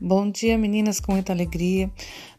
Bom 0.00 0.30
dia, 0.30 0.56
meninas, 0.56 1.00
com 1.00 1.10
muita 1.10 1.32
alegria. 1.32 1.90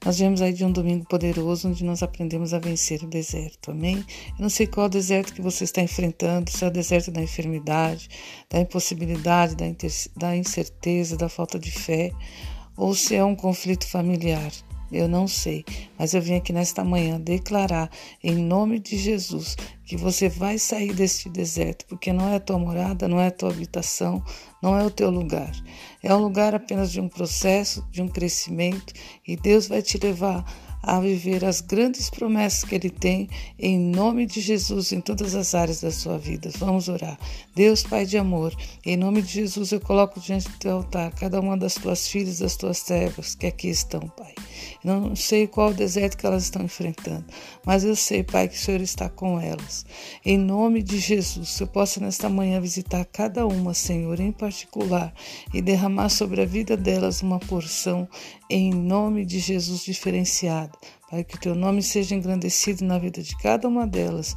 Nós 0.05 0.17
viemos 0.17 0.41
aí 0.41 0.53
de 0.53 0.63
um 0.63 0.71
domingo 0.71 1.05
poderoso 1.05 1.67
onde 1.67 1.83
nós 1.83 2.01
aprendemos 2.01 2.53
a 2.53 2.59
vencer 2.59 3.03
o 3.03 3.07
deserto, 3.07 3.71
amém? 3.71 3.97
Eu 3.97 4.41
não 4.43 4.49
sei 4.49 4.65
qual 4.65 4.85
é 4.85 4.87
o 4.87 4.89
deserto 4.89 5.33
que 5.33 5.41
você 5.41 5.65
está 5.65 5.81
enfrentando, 5.81 6.49
se 6.49 6.63
é 6.63 6.67
o 6.69 6.71
deserto 6.71 7.11
da 7.11 7.21
enfermidade, 7.21 8.07
da 8.49 8.61
impossibilidade, 8.61 9.57
da 10.15 10.37
incerteza, 10.37 11.17
da 11.17 11.27
falta 11.27 11.59
de 11.59 11.69
fé, 11.69 12.13
ou 12.77 12.95
se 12.95 13.13
é 13.13 13.25
um 13.25 13.35
conflito 13.35 13.85
familiar. 13.85 14.53
Eu 14.91 15.07
não 15.07 15.27
sei, 15.27 15.63
mas 15.97 16.13
eu 16.13 16.21
vim 16.21 16.35
aqui 16.35 16.51
nesta 16.51 16.83
manhã 16.83 17.19
declarar 17.19 17.89
em 18.23 18.35
nome 18.35 18.79
de 18.79 18.97
Jesus 18.97 19.55
que 19.85 19.97
você 19.97 20.29
vai 20.29 20.57
sair 20.57 20.93
deste 20.93 21.29
deserto, 21.29 21.85
porque 21.87 22.13
não 22.13 22.29
é 22.29 22.35
a 22.35 22.39
tua 22.39 22.59
morada, 22.59 23.07
não 23.07 23.19
é 23.19 23.27
a 23.27 23.31
tua 23.31 23.49
habitação, 23.49 24.23
não 24.61 24.77
é 24.77 24.85
o 24.85 24.91
teu 24.91 25.09
lugar. 25.09 25.51
É 26.03 26.13
um 26.13 26.19
lugar 26.19 26.53
apenas 26.53 26.91
de 26.91 27.01
um 27.01 27.09
processo, 27.09 27.85
de 27.91 28.01
um 28.01 28.07
crescimento, 28.07 28.93
e 29.27 29.35
Deus 29.35 29.67
vai 29.67 29.81
te 29.81 29.97
levar 29.97 30.45
a 30.81 30.99
viver 30.99 31.43
as 31.43 31.61
grandes 31.61 32.09
promessas 32.09 32.63
que 32.63 32.75
Ele 32.75 32.89
tem 32.89 33.29
em 33.57 33.77
nome 33.77 34.25
de 34.25 34.41
Jesus 34.41 34.91
em 34.91 35.01
todas 35.01 35.35
as 35.35 35.53
áreas 35.53 35.81
da 35.81 35.91
sua 35.91 36.17
vida. 36.17 36.49
Vamos 36.57 36.87
orar. 36.87 37.17
Deus, 37.55 37.83
Pai 37.83 38.05
de 38.05 38.17
amor, 38.17 38.55
em 38.85 38.95
nome 38.95 39.21
de 39.21 39.33
Jesus 39.33 39.71
eu 39.71 39.81
coloco 39.81 40.19
diante 40.19 40.49
do 40.49 40.57
teu 40.57 40.77
altar 40.77 41.11
cada 41.11 41.39
uma 41.39 41.57
das 41.57 41.75
tuas 41.75 42.07
filhas, 42.07 42.39
das 42.39 42.55
tuas 42.55 42.77
servas 42.77 43.35
que 43.35 43.47
aqui 43.47 43.69
estão, 43.69 44.01
Pai. 44.01 44.33
Não 44.83 45.15
sei 45.15 45.47
qual 45.47 45.73
deserto 45.73 46.17
que 46.17 46.25
elas 46.25 46.43
estão 46.43 46.63
enfrentando, 46.63 47.25
mas 47.65 47.83
eu 47.83 47.95
sei, 47.95 48.23
Pai, 48.23 48.47
que 48.47 48.55
o 48.55 48.59
Senhor 48.59 48.81
está 48.81 49.09
com 49.09 49.39
elas. 49.39 49.85
Em 50.25 50.37
nome 50.37 50.81
de 50.81 50.99
Jesus, 50.99 51.59
eu 51.59 51.67
possa 51.67 51.99
nesta 51.99 52.29
manhã 52.29 52.61
visitar 52.61 53.03
cada 53.05 53.45
uma, 53.45 53.73
Senhor, 53.73 54.19
em 54.19 54.31
particular, 54.31 55.13
e 55.53 55.61
derramar 55.61 56.09
sobre 56.09 56.41
a 56.41 56.45
vida 56.45 56.77
delas 56.77 57.21
uma 57.21 57.39
porção 57.39 58.07
em 58.49 58.73
nome 58.73 59.25
de 59.25 59.39
Jesus 59.39 59.83
diferenciada. 59.83 60.71
Pai, 61.09 61.23
que 61.23 61.39
teu 61.39 61.55
nome 61.55 61.81
seja 61.81 62.13
engrandecido 62.13 62.85
na 62.85 62.99
vida 62.99 63.23
de 63.23 63.35
cada 63.37 63.67
uma 63.67 63.87
delas 63.87 64.35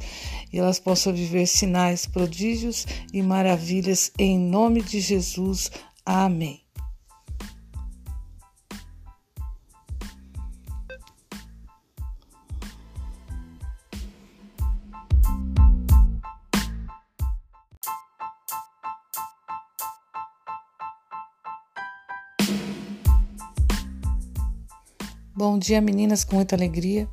e 0.51 0.57
elas 0.57 0.79
possam 0.79 1.13
viver 1.13 1.45
sinais, 1.45 2.07
prodígios 2.07 2.87
e 3.13 3.21
maravilhas 3.21 4.11
em 4.17 4.39
nome 4.39 4.81
de 4.81 4.99
Jesus. 4.99 5.69
Amém. 6.03 6.62
Bom 25.35 25.57
dia, 25.57 25.81
meninas, 25.81 26.23
com 26.23 26.35
muita 26.35 26.55
alegria. 26.55 27.09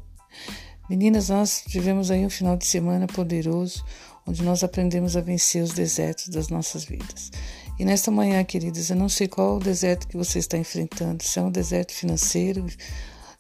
Meninas, 0.91 1.31
nós 1.31 1.65
tivemos 1.67 2.11
aí 2.11 2.27
um 2.27 2.29
final 2.29 2.55
de 2.55 2.67
semana 2.67 3.07
poderoso, 3.07 3.83
onde 4.27 4.43
nós 4.43 4.63
aprendemos 4.63 5.17
a 5.17 5.23
vencer 5.23 5.63
os 5.63 5.73
desertos 5.73 6.29
das 6.29 6.49
nossas 6.49 6.85
vidas. 6.85 7.31
E 7.79 7.85
nesta 7.85 8.11
manhã, 8.11 8.45
queridas, 8.45 8.91
eu 8.91 8.97
não 8.97 9.09
sei 9.09 9.27
qual 9.27 9.57
o 9.57 9.59
deserto 9.59 10.07
que 10.07 10.19
você 10.19 10.39
está 10.39 10.59
enfrentando, 10.59 11.25
se 11.25 11.39
é 11.39 11.43
um 11.43 11.51
deserto 11.51 11.95
financeiro, 11.95 12.67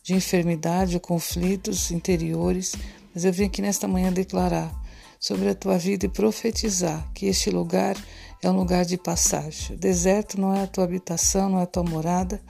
de 0.02 0.14
enfermidade 0.14 0.94
ou 0.94 1.00
conflitos 1.00 1.90
interiores, 1.90 2.74
mas 3.14 3.26
eu 3.26 3.32
vim 3.34 3.44
aqui 3.44 3.60
nesta 3.60 3.86
manhã 3.86 4.10
declarar 4.10 4.74
sobre 5.18 5.50
a 5.50 5.54
tua 5.54 5.76
vida 5.76 6.06
e 6.06 6.08
profetizar 6.08 7.06
que 7.12 7.26
este 7.26 7.50
lugar 7.50 8.02
é 8.42 8.48
um 8.48 8.56
lugar 8.56 8.86
de 8.86 8.96
passagem. 8.96 9.76
O 9.76 9.78
deserto 9.78 10.40
não 10.40 10.54
é 10.54 10.62
a 10.62 10.66
tua 10.66 10.84
habitação, 10.84 11.50
não 11.50 11.60
é 11.60 11.64
a 11.64 11.66
tua 11.66 11.84
morada, 11.84 12.40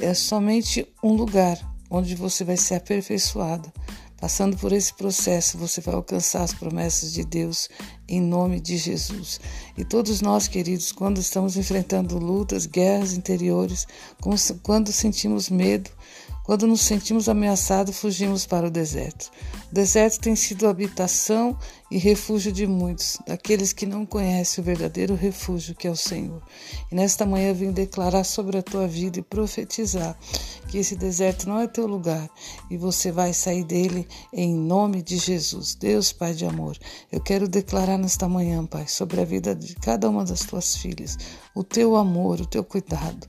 é 0.00 0.14
somente 0.14 0.86
um 1.02 1.12
lugar 1.12 1.58
onde 1.90 2.14
você 2.14 2.44
vai 2.44 2.56
ser 2.56 2.76
aperfeiçoada. 2.76 3.72
Passando 4.20 4.54
por 4.58 4.70
esse 4.70 4.92
processo, 4.94 5.56
você 5.56 5.80
vai 5.80 5.94
alcançar 5.94 6.42
as 6.42 6.52
promessas 6.52 7.12
de 7.12 7.24
Deus 7.24 7.70
em 8.06 8.20
nome 8.20 8.60
de 8.60 8.76
Jesus. 8.76 9.40
E 9.78 9.84
todos 9.84 10.20
nós, 10.20 10.46
queridos, 10.46 10.92
quando 10.92 11.18
estamos 11.18 11.56
enfrentando 11.56 12.18
lutas, 12.18 12.66
guerras 12.66 13.14
interiores, 13.14 13.86
quando 14.62 14.92
sentimos 14.92 15.48
medo, 15.48 15.90
quando 16.44 16.66
nos 16.66 16.82
sentimos 16.82 17.30
ameaçados, 17.30 17.98
fugimos 17.98 18.44
para 18.44 18.66
o 18.66 18.70
deserto. 18.70 19.30
O 19.70 19.74
deserto 19.74 20.20
tem 20.20 20.36
sido 20.36 20.68
habitação 20.68 21.56
e 21.90 21.98
refúgio 21.98 22.52
de 22.52 22.66
muitos, 22.66 23.18
daqueles 23.26 23.72
que 23.72 23.84
não 23.84 24.06
conhecem 24.06 24.62
o 24.62 24.64
verdadeiro 24.64 25.14
refúgio 25.14 25.74
que 25.74 25.88
é 25.88 25.90
o 25.90 25.96
Senhor. 25.96 26.40
E 26.90 26.94
nesta 26.94 27.26
manhã 27.26 27.52
vim 27.52 27.72
declarar 27.72 28.24
sobre 28.24 28.58
a 28.58 28.62
tua 28.62 28.86
vida 28.86 29.18
e 29.18 29.22
profetizar 29.22 30.16
que 30.68 30.78
esse 30.78 30.94
deserto 30.94 31.48
não 31.48 31.58
é 31.58 31.66
teu 31.66 31.86
lugar 31.86 32.30
e 32.70 32.76
você 32.76 33.10
vai 33.10 33.32
sair 33.32 33.64
dele 33.64 34.06
em 34.32 34.54
nome 34.54 35.02
de 35.02 35.16
Jesus. 35.16 35.74
Deus, 35.74 36.12
Pai 36.12 36.32
de 36.32 36.46
amor, 36.46 36.78
eu 37.10 37.20
quero 37.20 37.48
declarar 37.48 37.98
nesta 37.98 38.28
manhã, 38.28 38.64
Pai, 38.64 38.86
sobre 38.86 39.20
a 39.20 39.24
vida 39.24 39.54
de 39.54 39.74
cada 39.74 40.08
uma 40.08 40.24
das 40.24 40.40
tuas 40.40 40.76
filhas, 40.76 41.18
o 41.54 41.64
teu 41.64 41.96
amor, 41.96 42.40
o 42.40 42.46
teu 42.46 42.62
cuidado. 42.62 43.28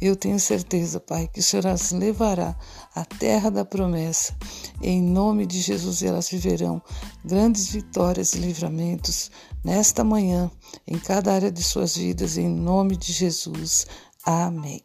Eu 0.00 0.16
tenho 0.16 0.40
certeza, 0.40 0.98
Pai, 0.98 1.28
que 1.28 1.40
o 1.40 1.42
Senhor 1.42 1.66
as 1.66 1.92
levará 1.92 2.56
à 2.94 3.04
terra 3.04 3.50
da 3.50 3.64
promessa. 3.64 4.34
Em 4.80 5.02
nome 5.02 5.44
de 5.44 5.60
Jesus, 5.60 6.02
elas 6.02 6.28
viverão 6.28 6.80
grandes 7.24 7.68
vitórias 7.68 8.34
e 8.34 8.38
livramentos 8.38 9.30
nesta 9.64 10.04
manhã, 10.04 10.50
em 10.86 10.98
cada 10.98 11.32
área 11.32 11.50
de 11.50 11.62
suas 11.62 11.96
vidas, 11.96 12.36
em 12.36 12.48
nome 12.48 12.96
de 12.96 13.12
Jesus. 13.12 13.86
Amém. 14.24 14.82